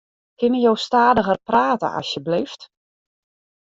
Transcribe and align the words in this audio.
Kinne 0.39 0.59
jo 0.65 0.73
stadiger 0.85 1.39
prate 1.47 1.87
asjebleaft? 2.01 2.61